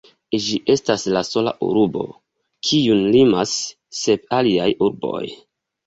Ĝi 0.45 0.55
estas 0.75 1.05
la 1.17 1.21
sola 1.27 1.53
urbo, 1.67 2.07
kiun 2.71 3.07
limas 3.19 3.55
sep 4.03 4.29
aliaj 4.43 4.71
urboj. 4.91 5.27